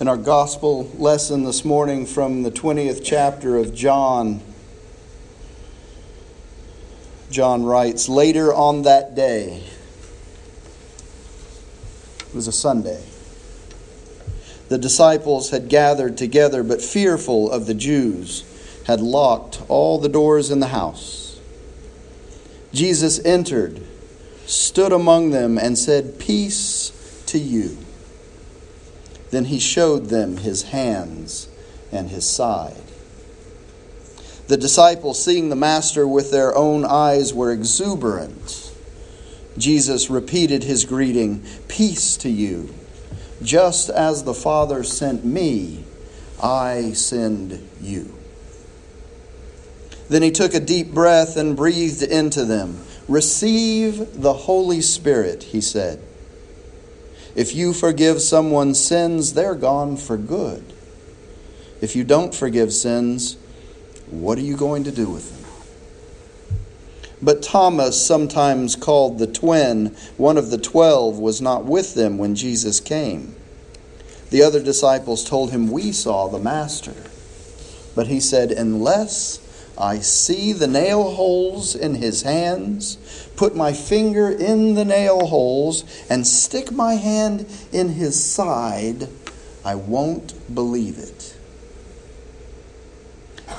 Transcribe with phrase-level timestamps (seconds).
[0.00, 4.40] In our gospel lesson this morning from the 20th chapter of John,
[7.32, 9.64] John writes, Later on that day,
[12.20, 13.02] it was a Sunday,
[14.68, 18.44] the disciples had gathered together, but fearful of the Jews,
[18.86, 21.40] had locked all the doors in the house.
[22.72, 23.84] Jesus entered,
[24.46, 26.92] stood among them, and said, Peace
[27.26, 27.78] to you.
[29.30, 31.48] Then he showed them his hands
[31.92, 32.82] and his side.
[34.48, 38.72] The disciples, seeing the Master with their own eyes, were exuberant.
[39.58, 42.74] Jesus repeated his greeting Peace to you.
[43.42, 45.84] Just as the Father sent me,
[46.42, 48.14] I send you.
[50.08, 52.78] Then he took a deep breath and breathed into them.
[53.06, 56.02] Receive the Holy Spirit, he said.
[57.38, 60.72] If you forgive someone's sins, they're gone for good.
[61.80, 63.36] If you don't forgive sins,
[64.10, 66.58] what are you going to do with them?
[67.22, 72.34] But Thomas, sometimes called the twin, one of the twelve, was not with them when
[72.34, 73.36] Jesus came.
[74.30, 77.04] The other disciples told him, We saw the Master.
[77.94, 79.38] But he said, Unless
[79.78, 85.84] I see the nail holes in his hands, put my finger in the nail holes,
[86.10, 89.08] and stick my hand in his side,
[89.64, 91.36] I won't believe it.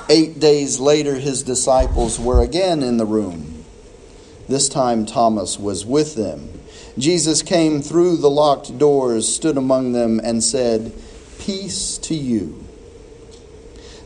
[0.09, 3.63] Eight days later, his disciples were again in the room.
[4.49, 6.49] This time, Thomas was with them.
[6.97, 10.91] Jesus came through the locked doors, stood among them, and said,
[11.39, 12.65] Peace to you.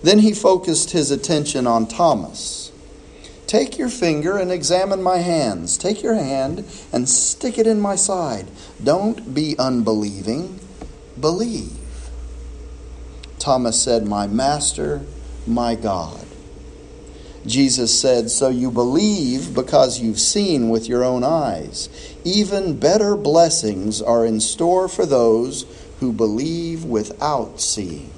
[0.04, 2.63] Then he focused his attention on Thomas.
[3.54, 5.78] Take your finger and examine my hands.
[5.78, 8.48] Take your hand and stick it in my side.
[8.84, 10.60] Don't be unbelieving,
[11.20, 11.78] believe.
[13.38, 15.04] Thomas said, My master,
[15.46, 16.26] my God.
[17.46, 21.90] Jesus said, So you believe because you've seen with your own eyes.
[22.24, 25.68] Even better blessings are in store for those
[26.00, 28.10] who believe without seeing.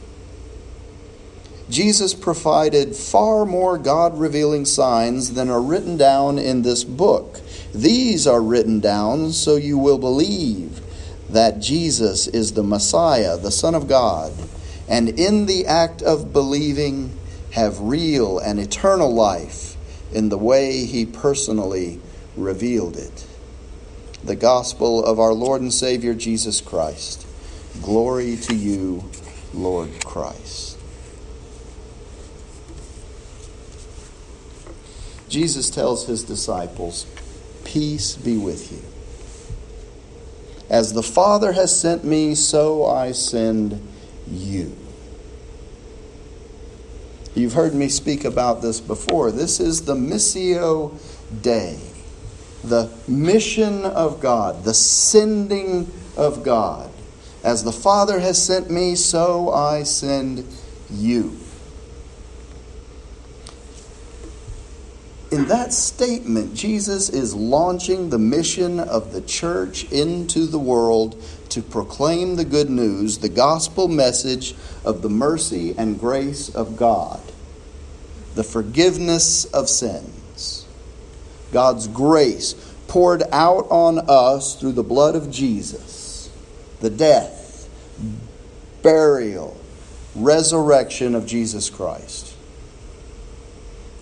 [1.69, 7.41] Jesus provided far more God revealing signs than are written down in this book.
[7.73, 10.81] These are written down so you will believe
[11.29, 14.31] that Jesus is the Messiah, the Son of God,
[14.87, 17.17] and in the act of believing,
[17.51, 19.77] have real and eternal life
[20.13, 21.99] in the way he personally
[22.35, 23.25] revealed it.
[24.23, 27.25] The gospel of our Lord and Savior Jesus Christ.
[27.81, 29.09] Glory to you,
[29.53, 30.74] Lord Christ.
[35.35, 37.05] Jesus tells his disciples,
[37.65, 38.79] Peace be with you.
[40.69, 43.85] As the Father has sent me, so I send
[44.31, 44.73] you.
[47.35, 49.29] You've heard me speak about this before.
[49.29, 50.97] This is the Missio
[51.41, 51.79] Dei,
[52.63, 56.89] the mission of God, the sending of God.
[57.43, 60.45] As the Father has sent me, so I send
[60.89, 61.37] you.
[65.31, 71.61] In that statement, Jesus is launching the mission of the church into the world to
[71.61, 77.21] proclaim the good news, the gospel message of the mercy and grace of God,
[78.35, 80.65] the forgiveness of sins,
[81.51, 82.53] God's grace
[82.87, 86.29] poured out on us through the blood of Jesus,
[86.81, 87.69] the death,
[88.83, 89.57] burial,
[90.15, 92.34] resurrection of Jesus Christ.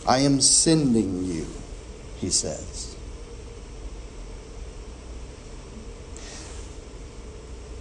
[0.08, 1.47] I am sending you,
[2.18, 2.96] he says.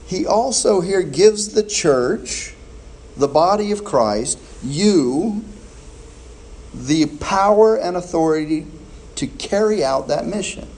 [0.06, 2.54] He also here gives the church,
[3.16, 5.42] the body of Christ, you,
[6.74, 8.66] the power and authority
[9.16, 10.68] to carry out that mission.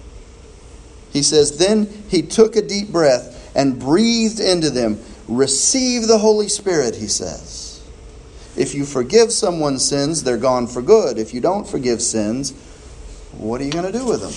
[1.13, 5.01] He says, Then he took a deep breath and breathed into them.
[5.29, 7.74] Receive the Holy Spirit, he says.
[8.57, 11.19] If you forgive someone's sins, they're gone for good.
[11.19, 12.53] If you don't forgive sins,
[13.33, 14.33] what are you going to do with them?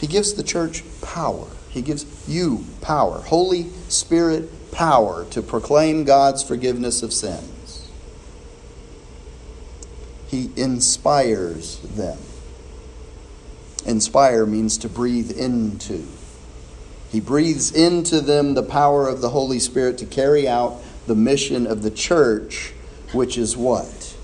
[0.00, 1.48] He gives the church power.
[1.68, 7.88] He gives you power, Holy Spirit power to proclaim God's forgiveness of sins.
[10.28, 12.18] He inspires them.
[13.84, 16.06] Inspire means to breathe into.
[17.10, 21.66] He breathes into them the power of the Holy Spirit to carry out the mission
[21.66, 22.72] of the church,
[23.12, 24.16] which is what?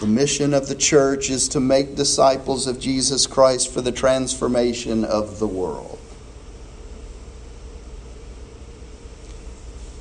[0.00, 5.04] The mission of the church is to make disciples of Jesus Christ for the transformation
[5.04, 5.98] of the world.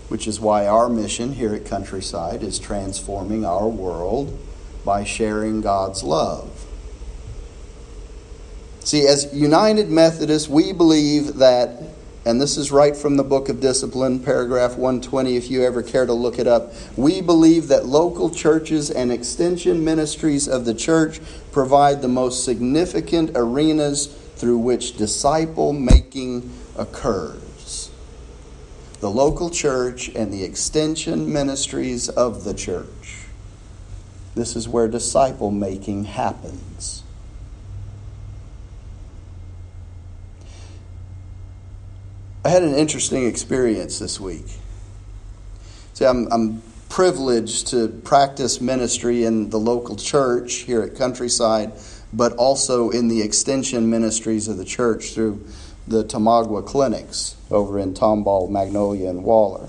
[0.07, 4.37] which is why our mission here at Countryside is transforming our world
[4.85, 6.65] by sharing God's love.
[8.79, 11.83] See, as United Methodists, we believe that,
[12.27, 16.05] and this is right from the Book of Discipline, paragraph 120, if you ever care
[16.05, 16.73] to look it up.
[16.97, 21.21] We believe that local churches and extension ministries of the church
[21.53, 27.91] provide the most significant arenas through which disciple making occurs.
[28.99, 33.23] The local church and the extension ministries of the church.
[34.35, 37.03] This is where disciple making happens.
[42.47, 44.45] I had an interesting experience this week.
[45.95, 51.73] See, I'm, I'm privileged to practice ministry in the local church here at Countryside,
[52.13, 55.45] but also in the extension ministries of the church through
[55.89, 59.67] the Tomagwa clinics over in Tomball, Magnolia, and Waller.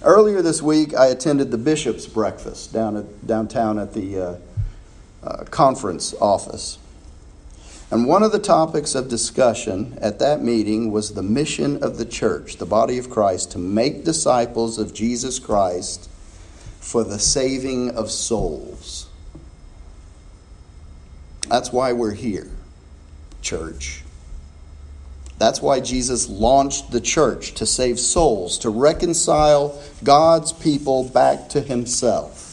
[0.00, 4.36] Earlier this week, I attended the bishop's breakfast down at, downtown at the uh,
[5.22, 6.78] uh, conference office.
[7.92, 12.06] And one of the topics of discussion at that meeting was the mission of the
[12.06, 16.08] church, the body of Christ, to make disciples of Jesus Christ
[16.80, 19.10] for the saving of souls.
[21.50, 22.48] That's why we're here,
[23.42, 24.02] church.
[25.36, 31.60] That's why Jesus launched the church to save souls, to reconcile God's people back to
[31.60, 32.51] Himself.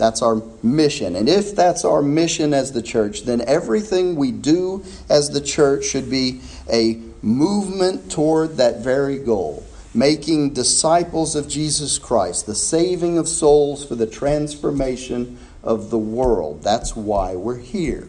[0.00, 1.14] That's our mission.
[1.14, 5.84] And if that's our mission as the church, then everything we do as the church
[5.84, 6.40] should be
[6.72, 13.84] a movement toward that very goal making disciples of Jesus Christ, the saving of souls
[13.84, 16.62] for the transformation of the world.
[16.62, 18.06] That's why we're here.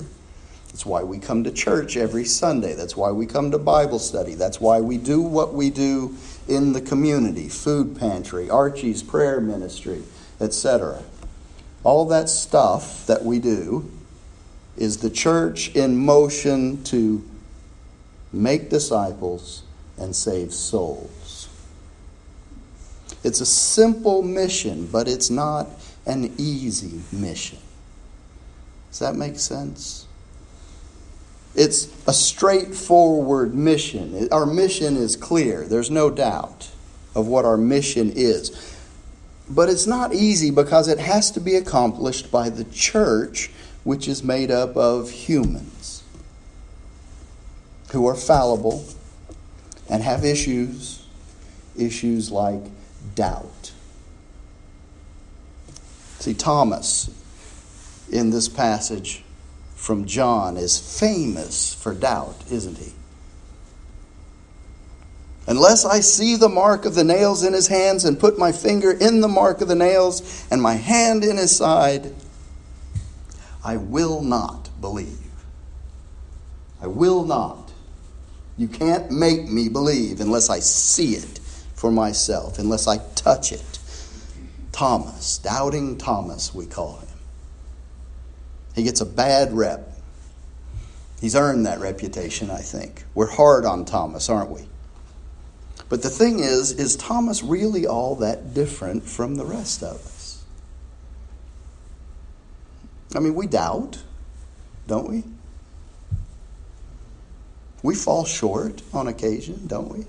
[0.67, 2.75] That's why we come to church every Sunday.
[2.75, 4.35] That's why we come to Bible study.
[4.35, 6.15] That's why we do what we do
[6.47, 10.03] in the community food pantry, Archie's prayer ministry,
[10.39, 11.03] etc.
[11.83, 13.89] All that stuff that we do
[14.77, 17.23] is the church in motion to
[18.31, 19.63] make disciples
[19.97, 21.49] and save souls.
[23.23, 25.67] It's a simple mission, but it's not
[26.05, 27.59] an easy mission.
[28.89, 30.07] Does that make sense?
[31.53, 34.29] It's a straightforward mission.
[34.31, 35.65] Our mission is clear.
[35.65, 36.69] There's no doubt
[37.13, 38.70] of what our mission is.
[39.53, 43.51] But it's not easy because it has to be accomplished by the church,
[43.83, 46.03] which is made up of humans
[47.91, 48.85] who are fallible
[49.89, 51.05] and have issues,
[51.77, 52.61] issues like
[53.13, 53.73] doubt.
[56.19, 57.09] See, Thomas
[58.09, 59.23] in this passage
[59.75, 62.93] from John is famous for doubt, isn't he?
[65.51, 68.89] Unless I see the mark of the nails in his hands and put my finger
[68.89, 72.13] in the mark of the nails and my hand in his side,
[73.61, 75.19] I will not believe.
[76.81, 77.69] I will not.
[78.57, 81.39] You can't make me believe unless I see it
[81.75, 83.79] for myself, unless I touch it.
[84.71, 87.09] Thomas, doubting Thomas, we call him.
[88.73, 89.97] He gets a bad rep.
[91.19, 93.03] He's earned that reputation, I think.
[93.13, 94.70] We're hard on Thomas, aren't we?
[95.91, 100.41] But the thing is, is Thomas really all that different from the rest of us?
[103.13, 104.01] I mean, we doubt,
[104.87, 105.25] don't we?
[107.83, 110.05] We fall short on occasion, don't we?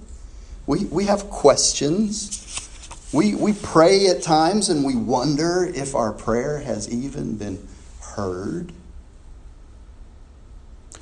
[0.68, 2.70] We, we have questions.
[3.12, 7.58] We, we pray at times and we wonder if our prayer has even been
[8.00, 8.72] heard.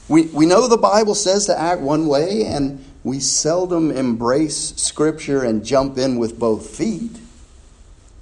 [0.08, 5.42] We, we know the Bible says to act one way, and we seldom embrace Scripture
[5.42, 7.18] and jump in with both feet.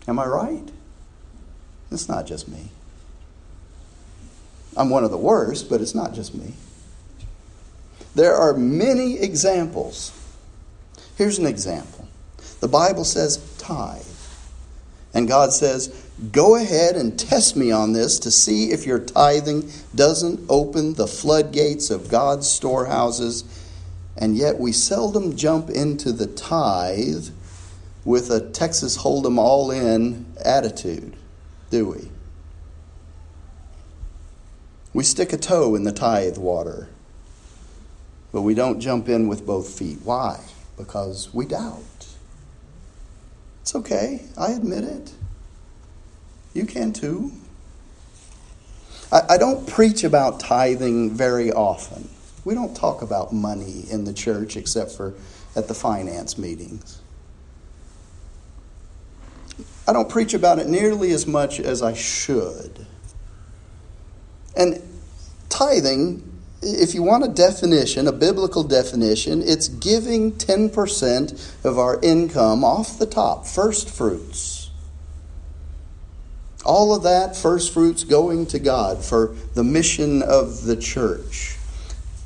[0.07, 0.69] Am I right?
[1.91, 2.69] It's not just me.
[4.77, 6.55] I'm one of the worst, but it's not just me.
[8.15, 10.13] There are many examples.
[11.17, 12.07] Here's an example
[12.61, 14.03] the Bible says tithe.
[15.15, 15.89] And God says,
[16.33, 21.07] Go ahead and test me on this to see if your tithing doesn't open the
[21.07, 23.45] floodgates of God's storehouses
[24.19, 27.29] and yet we seldom jump into the tithe
[28.05, 31.15] with a Texas Hold'em all in attitude,
[31.71, 32.11] do we?
[34.93, 36.89] We stick a toe in the tithe water,
[38.33, 39.99] but we don't jump in with both feet.
[40.03, 40.41] Why?
[40.77, 41.85] Because we doubt.
[43.63, 45.13] It's okay, I admit it.
[46.55, 47.31] You can too.
[49.13, 52.09] I, I don't preach about tithing very often.
[52.45, 55.15] We don't talk about money in the church except for
[55.55, 57.01] at the finance meetings.
[59.87, 62.87] I don't preach about it nearly as much as I should.
[64.57, 64.83] And
[65.49, 66.23] tithing,
[66.63, 72.99] if you want a definition, a biblical definition, it's giving 10% of our income off
[72.99, 74.71] the top, first fruits.
[76.65, 81.58] All of that, first fruits, going to God for the mission of the church.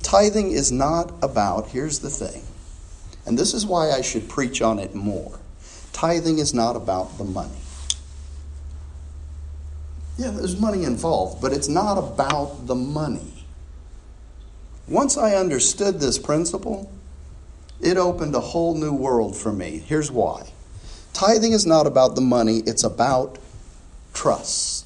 [0.03, 2.43] Tithing is not about, here's the thing,
[3.25, 5.39] and this is why I should preach on it more.
[5.93, 7.51] Tithing is not about the money.
[10.19, 13.45] Yeah, there's money involved, but it's not about the money.
[14.89, 16.93] Once I understood this principle,
[17.81, 19.83] it opened a whole new world for me.
[19.87, 20.49] Here's why
[21.13, 23.39] tithing is not about the money, it's about
[24.15, 24.82] trust.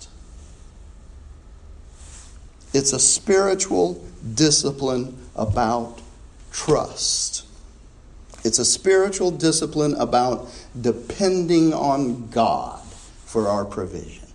[2.76, 4.04] It's a spiritual
[4.34, 6.02] discipline about
[6.52, 7.46] trust.
[8.44, 10.46] It's a spiritual discipline about
[10.78, 12.82] depending on God
[13.24, 14.26] for our provision.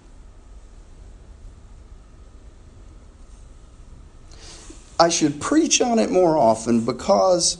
[4.99, 7.59] I should preach on it more often because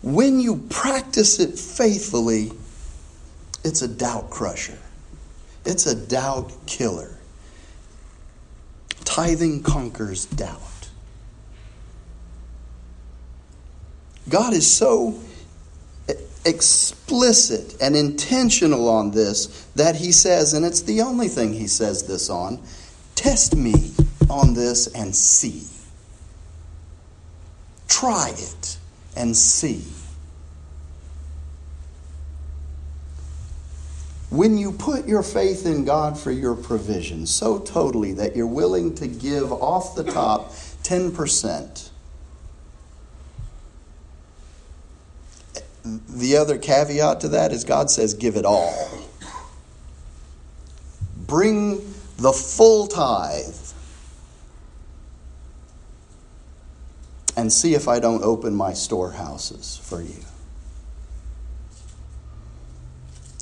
[0.00, 2.52] when you practice it faithfully,
[3.64, 4.78] it's a doubt crusher.
[5.66, 7.15] It's a doubt killer.
[9.06, 10.60] Tithing conquers doubt.
[14.28, 15.18] God is so
[16.44, 22.06] explicit and intentional on this that he says, and it's the only thing he says
[22.06, 22.60] this on
[23.14, 23.92] test me
[24.28, 25.64] on this and see.
[27.88, 28.78] Try it
[29.16, 29.82] and see.
[34.36, 38.94] When you put your faith in God for your provision so totally that you're willing
[38.96, 40.50] to give off the top
[40.82, 41.88] 10%,
[46.10, 48.90] the other caveat to that is God says, give it all.
[51.26, 51.76] Bring
[52.18, 53.56] the full tithe
[57.38, 60.24] and see if I don't open my storehouses for you.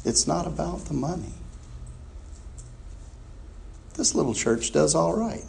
[0.04, 1.32] It's not about the money.
[3.94, 5.44] This little church does all right.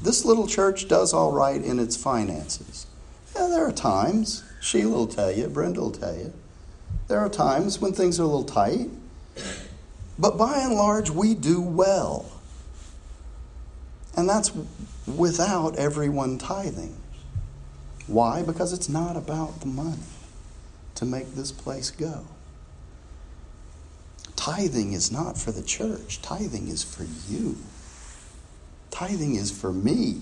[0.00, 2.86] This little church does all right in its finances.
[3.34, 6.32] Yeah, there are times, Sheila will tell you, Brenda will tell you,
[7.08, 8.90] there are times when things are a little tight.
[10.18, 12.30] But by and large, we do well.
[14.16, 14.52] And that's
[15.06, 16.96] without everyone tithing.
[18.06, 18.42] Why?
[18.42, 20.02] Because it's not about the money
[20.98, 22.24] to make this place go.
[24.34, 27.56] Tithing is not for the church, tithing is for you.
[28.90, 30.20] Tithing is for me.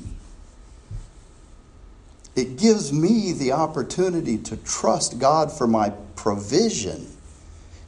[2.35, 7.07] It gives me the opportunity to trust God for my provision.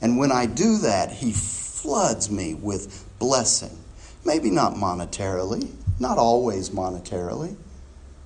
[0.00, 3.76] And when I do that, He floods me with blessing.
[4.24, 7.54] Maybe not monetarily, not always monetarily,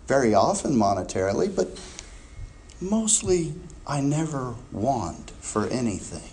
[0.06, 1.76] very often monetarily, but
[2.82, 3.54] mostly
[3.86, 6.30] I never want for anything.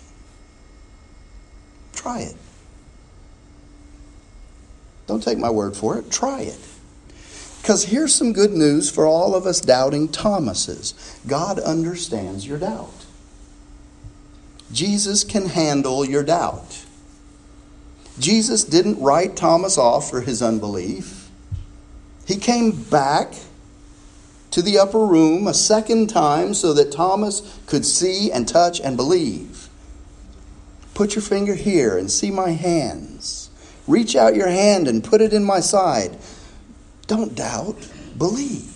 [1.92, 2.36] Try it.
[5.06, 6.10] Don't take my word for it.
[6.10, 6.58] Try it.
[7.60, 13.06] Because here's some good news for all of us doubting Thomases God understands your doubt.
[14.72, 16.84] Jesus can handle your doubt.
[18.18, 21.28] Jesus didn't write Thomas off for his unbelief.
[22.26, 23.34] He came back
[24.50, 28.96] to the upper room a second time so that Thomas could see and touch and
[28.96, 29.68] believe.
[30.94, 33.50] Put your finger here and see my hands.
[33.86, 36.16] Reach out your hand and put it in my side.
[37.06, 37.76] Don't doubt,
[38.18, 38.66] believe.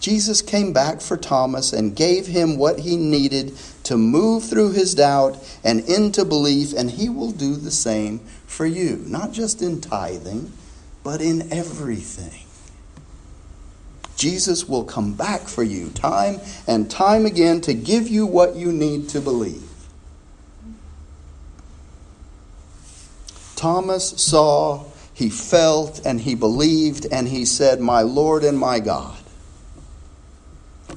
[0.00, 3.52] Jesus came back for Thomas and gave him what he needed
[3.84, 8.64] to move through his doubt and into belief, and he will do the same for
[8.64, 10.52] you, not just in tithing
[11.02, 12.46] but in everything.
[14.20, 18.70] Jesus will come back for you time and time again to give you what you
[18.70, 19.66] need to believe.
[23.56, 24.84] Thomas saw,
[25.14, 29.16] he felt, and he believed, and he said, My Lord and my God.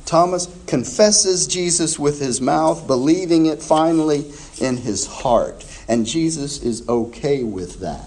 [0.06, 5.66] Thomas confesses Jesus with his mouth, believing it finally in his heart.
[5.88, 8.06] And Jesus is okay with that.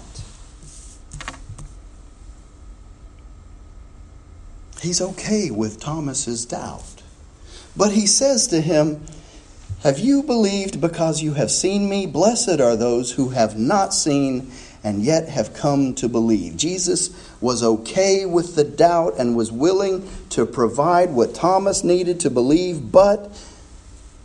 [4.81, 7.03] He's okay with Thomas's doubt.
[7.75, 9.05] But he says to him,
[9.83, 12.05] Have you believed because you have seen me?
[12.05, 14.51] Blessed are those who have not seen
[14.83, 16.55] and yet have come to believe.
[16.55, 17.09] Jesus
[17.41, 22.91] was okay with the doubt and was willing to provide what Thomas needed to believe,
[22.91, 23.31] but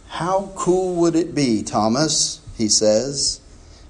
[0.07, 3.41] How cool would it be, Thomas, he says,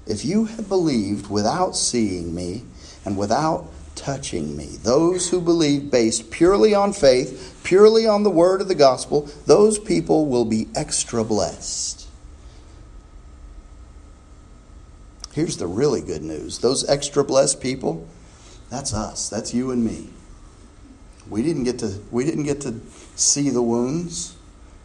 [0.07, 2.63] if you had believed without seeing me
[3.03, 4.77] and without touching me?
[4.81, 9.79] Those who believe based purely on faith, purely on the word of the gospel, those
[9.79, 12.07] people will be extra blessed.
[15.33, 18.07] Here's the really good news those extra blessed people,
[18.69, 20.09] that's us, that's you and me.
[21.29, 22.79] We didn't get to, we didn't get to
[23.15, 24.35] see the wounds.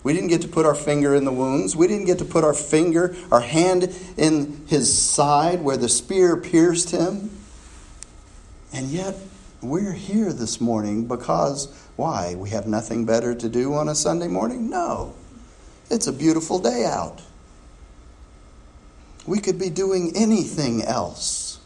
[0.05, 1.75] We didn't get to put our finger in the wounds.
[1.75, 6.37] We didn't get to put our finger, our hand in his side where the spear
[6.37, 7.31] pierced him.
[8.73, 9.17] And yet,
[9.61, 12.35] we're here this morning because why?
[12.37, 14.71] We have nothing better to do on a Sunday morning?
[14.71, 15.15] No.
[15.91, 17.21] It's a beautiful day out.
[19.27, 21.59] We could be doing anything else.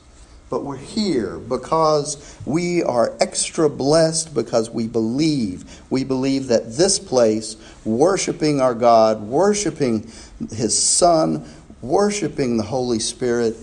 [0.48, 5.80] But we're here because we are extra blessed because we believe.
[5.88, 10.10] We believe that this place, worshiping our God, worshiping
[10.50, 11.48] His Son,
[11.80, 13.56] worshiping the Holy Spirit,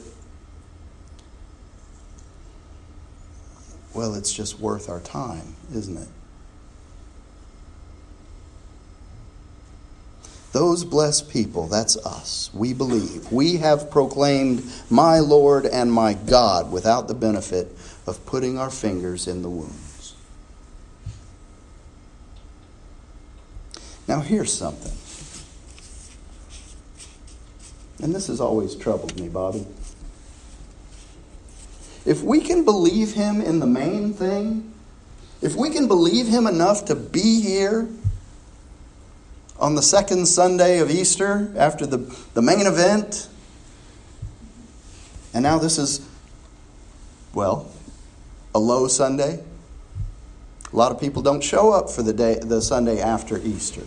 [3.94, 6.08] well, it's just worth our time, isn't it?
[10.52, 12.50] Those blessed people, that's us.
[12.54, 13.32] We believe.
[13.32, 17.76] We have proclaimed my Lord and my God without the benefit
[18.08, 20.16] of putting our fingers in the wounds.
[24.08, 24.92] Now, here's something.
[28.02, 29.68] And this has always troubled me, Bobby.
[32.10, 34.74] If we can believe him in the main thing,
[35.44, 37.88] if we can believe him enough to be here
[39.60, 41.98] on the second Sunday of Easter after the,
[42.34, 43.30] the main event.
[45.36, 46.04] And now this is,
[47.36, 47.72] well,
[48.56, 49.44] a low Sunday.
[50.74, 53.84] A lot of people don't show up for the day the Sunday after Easter.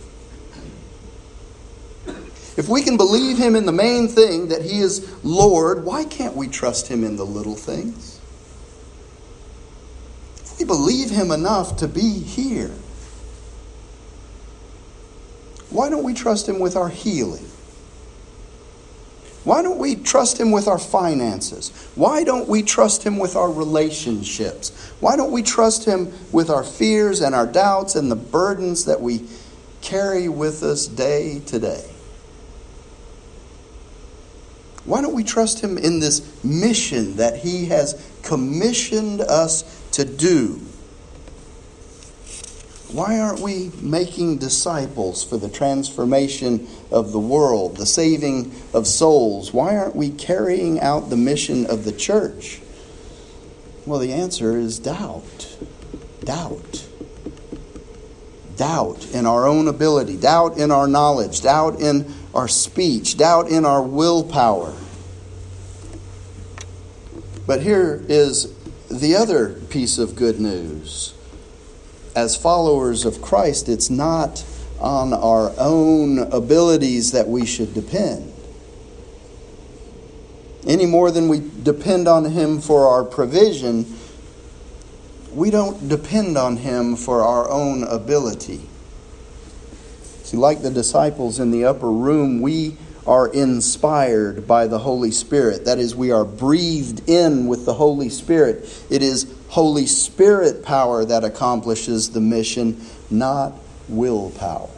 [2.55, 6.37] If we can believe him in the main thing that he is Lord, why can't
[6.37, 8.12] we trust him in the little things?
[10.63, 12.71] We believe him enough to be here,
[15.69, 17.45] why don't we trust Him with our healing?
[19.43, 21.71] Why don't we trust Him with our finances?
[21.95, 24.93] Why don't we trust Him with our relationships?
[25.01, 29.01] Why don't we trust Him with our fears and our doubts and the burdens that
[29.01, 29.27] we
[29.81, 31.92] carry with us day to day?
[34.85, 40.61] Why don't we trust Him in this mission that He has commissioned us to do?
[42.91, 49.51] Why aren't we making disciples for the transformation of the world, the saving of souls?
[49.51, 52.61] Why aren't we carrying out the mission of the church?
[53.87, 55.57] Well, the answer is doubt.
[56.23, 56.87] Doubt.
[58.57, 63.65] Doubt in our own ability, doubt in our knowledge, doubt in our speech, doubt in
[63.65, 64.73] our willpower.
[67.45, 68.53] But here is
[68.89, 71.13] the other piece of good news
[72.15, 74.45] as followers of Christ, it's not
[74.79, 78.31] on our own abilities that we should depend.
[80.67, 83.85] Any more than we depend on Him for our provision,
[85.33, 88.61] we don't depend on Him for our own ability.
[90.33, 95.65] See, like the disciples in the upper room, we are inspired by the Holy Spirit.
[95.65, 98.67] That is, we are breathed in with the Holy Spirit.
[98.89, 103.53] It is Holy Spirit power that accomplishes the mission, not
[103.87, 104.71] willpower.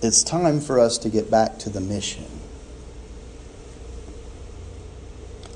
[0.00, 2.31] It's time for us to get back to the mission.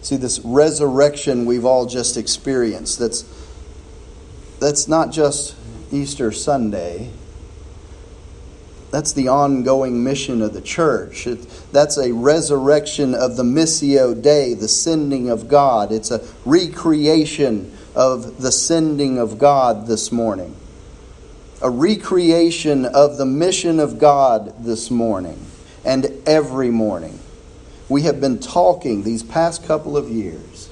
[0.07, 3.25] See, this resurrection we've all just experienced, that's,
[4.61, 5.57] that's not just
[5.91, 7.11] Easter Sunday
[8.91, 11.27] that's the ongoing mission of the church.
[11.27, 15.93] It, that's a resurrection of the Missio Dei, the sending of God.
[15.93, 20.57] It's a recreation of the sending of God this morning.
[21.61, 25.45] A recreation of the mission of God this morning
[25.85, 27.19] and every morning.
[27.89, 30.71] We have been talking these past couple of years.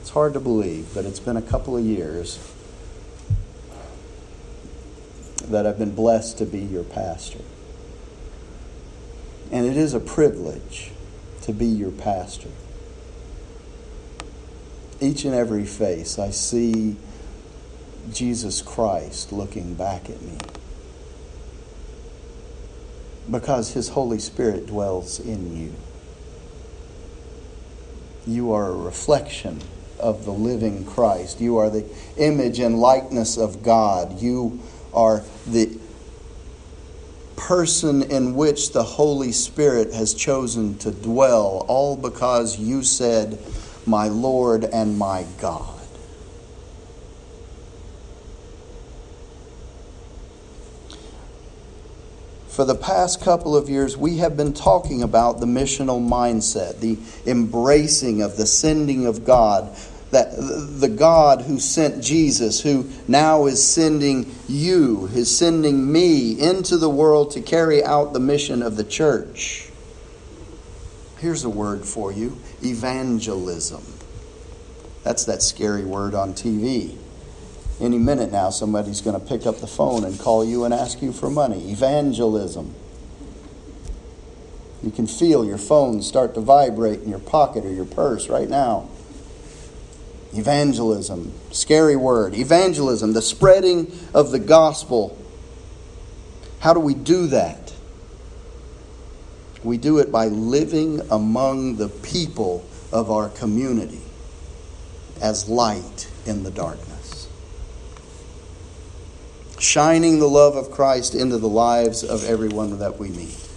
[0.00, 2.38] It's hard to believe, but it's been a couple of years
[5.48, 7.40] that I've been blessed to be your pastor.
[9.50, 10.90] And it is a privilege
[11.42, 12.50] to be your pastor.
[15.00, 16.96] Each and every face, I see
[18.12, 20.36] Jesus Christ looking back at me.
[23.30, 25.74] Because His Holy Spirit dwells in you.
[28.26, 29.60] You are a reflection
[29.98, 31.40] of the living Christ.
[31.40, 34.20] You are the image and likeness of God.
[34.20, 34.60] You
[34.92, 35.78] are the
[37.36, 43.38] person in which the Holy Spirit has chosen to dwell, all because you said,
[43.86, 45.73] My Lord and my God.
[52.54, 56.96] For the past couple of years, we have been talking about the missional mindset, the
[57.28, 59.76] embracing of the sending of God,
[60.12, 66.76] that the God who sent Jesus, who now is sending you, is sending me into
[66.76, 69.68] the world to carry out the mission of the church.
[71.18, 73.82] Here's a word for you evangelism.
[75.02, 76.96] That's that scary word on TV.
[77.80, 81.02] Any minute now, somebody's going to pick up the phone and call you and ask
[81.02, 81.70] you for money.
[81.70, 82.74] Evangelism.
[84.82, 88.48] You can feel your phone start to vibrate in your pocket or your purse right
[88.48, 88.88] now.
[90.34, 92.34] Evangelism, scary word.
[92.34, 95.16] Evangelism, the spreading of the gospel.
[96.60, 97.72] How do we do that?
[99.62, 104.02] We do it by living among the people of our community
[105.22, 106.93] as light in the darkness.
[109.64, 113.48] Shining the love of Christ into the lives of everyone that we meet.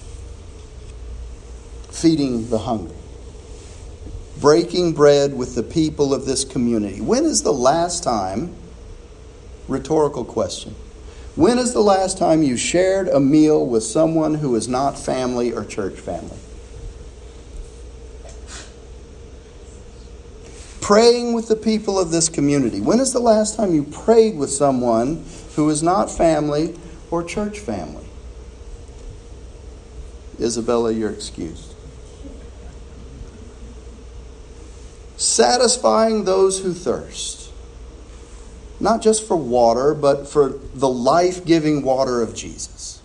[1.91, 2.95] Feeding the hungry
[4.39, 7.01] breaking bread with the people of this community.
[7.01, 8.55] When is the last time,
[9.67, 10.75] rhetorical question,
[11.35, 15.51] when is the last time you shared a meal with someone who is not family
[15.53, 16.37] or church family?
[20.87, 22.79] Praying with the people of this community.
[22.79, 25.25] When is the last time you prayed with someone
[25.57, 26.79] who is not family
[27.11, 28.05] or church family?
[30.39, 31.73] Isabella, you're excused.
[35.17, 37.51] satisfying those who thirst,
[38.79, 43.01] not just for water, but for the life giving water of Jesus.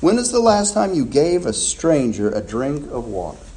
[0.00, 3.47] When is the last time you gave a stranger a drink of water?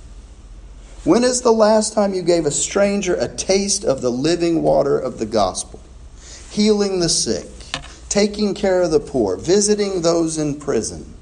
[1.03, 4.99] When is the last time you gave a stranger a taste of the living water
[4.99, 5.79] of the gospel?
[6.51, 7.47] Healing the sick,
[8.09, 11.15] taking care of the poor, visiting those in prison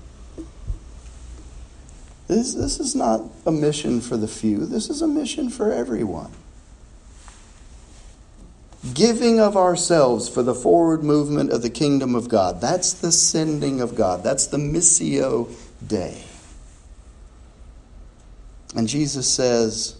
[2.29, 6.31] this, this is not a mission for the few, this is a mission for everyone.
[8.93, 12.61] Giving of ourselves for the forward movement of the kingdom of God.
[12.61, 14.23] That's the sending of God.
[14.23, 15.49] That's the Missio
[15.85, 16.23] Dei.
[18.75, 19.95] And Jesus says,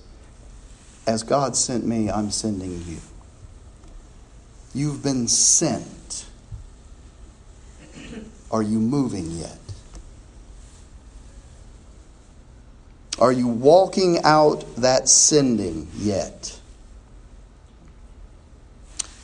[1.07, 2.97] As God sent me, I'm sending you.
[4.73, 6.25] You've been sent.
[8.51, 9.57] Are you moving yet?
[13.19, 16.57] Are you walking out that sending yet?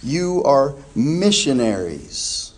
[0.04, 2.54] You are missionaries.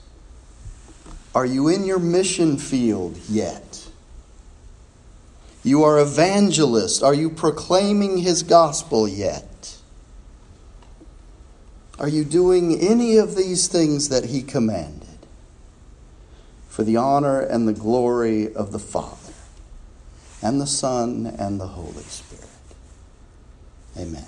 [1.36, 3.87] Are you in your mission field yet?
[5.68, 7.04] You are evangelists.
[7.04, 9.78] Are you proclaiming his gospel yet?
[12.00, 15.08] Are you doing any of these things that he commanded
[16.70, 19.28] for the honor and the glory of the Father?
[20.42, 22.46] and the Son, and the Holy Spirit.
[23.98, 24.26] Amen.